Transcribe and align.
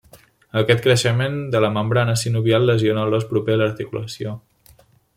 Aquest 0.61 0.79
creixement 0.85 1.35
de 1.57 1.61
la 1.65 1.69
membrana 1.77 2.17
sinovial 2.23 2.67
lesiona 2.71 3.07
l'os 3.13 3.31
proper 3.35 3.59
a 3.59 3.63
l'articulació. 3.63 4.39